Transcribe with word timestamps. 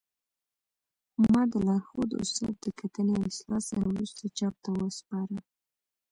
ما 1.31 1.41
د 1.51 1.53
لارښود 1.67 2.09
استاد 2.21 2.53
د 2.63 2.65
کتنې 2.79 3.13
او 3.17 3.25
اصلاح 3.31 3.61
څخه 3.69 3.85
وروسته 3.91 4.23
چاپ 4.37 4.55
ته 4.63 4.69
وسپاره 4.71 5.37